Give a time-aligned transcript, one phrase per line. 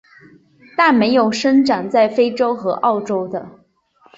[0.75, 3.47] 但没有生长在非洲和澳洲的。